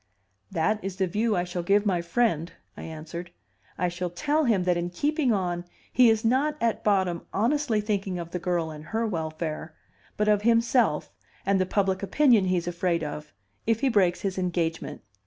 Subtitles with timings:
[0.49, 3.29] "That is the view I shall give my friend," I answered.
[3.77, 8.17] "I shall tell him that in keeping on he is not at bottom honestly thinking
[8.17, 9.75] of the girl and her welfare,
[10.17, 11.11] but of himself
[11.45, 13.31] and the public opinion he's afraid of,
[13.67, 15.03] if he breaks his engagement.